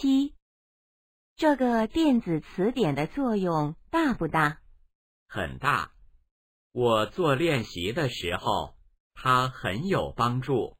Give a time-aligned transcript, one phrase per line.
[0.00, 0.36] 七。
[1.34, 4.60] 这个电子词典的作用大不大？
[5.26, 5.90] 很大。
[6.70, 8.76] 我做练习的时候
[9.12, 10.77] 它很有帮助。